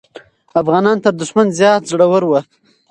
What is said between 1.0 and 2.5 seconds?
تر دښمن زیات زړور وو.